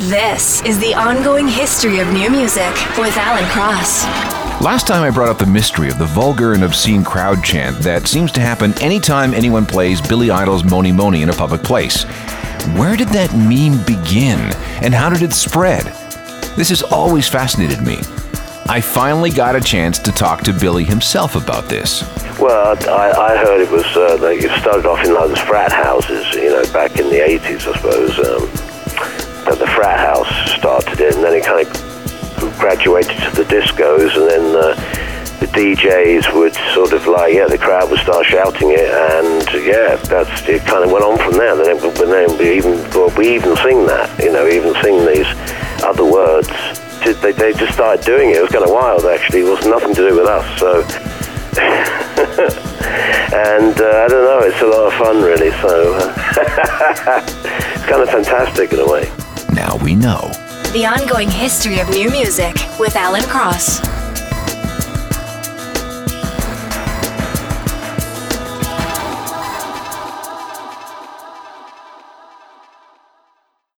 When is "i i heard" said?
22.88-23.60